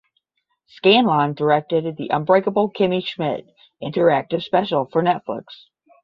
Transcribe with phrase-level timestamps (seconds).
[0.65, 3.45] Scanlon directed the "Unbreakable Kimmy Schmidt"
[3.83, 5.43] interactive special for Netflix.